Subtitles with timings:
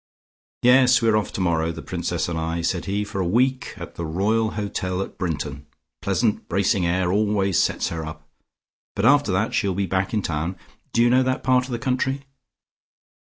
[0.63, 4.03] "Yes, we're off tomorrow, the Princess and I," said he, "for a week at the
[4.03, 5.67] Royal Hotel at Brinton.
[6.01, 8.27] Pleasant bracing air, always sets her up.
[8.95, 10.57] But after that she'll be back in town.
[10.91, 12.23] Do you know that part of the country?"